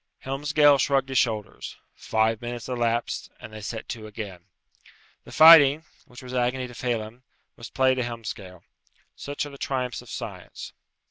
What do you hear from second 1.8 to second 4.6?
Five minutes elapsed, and they set to again.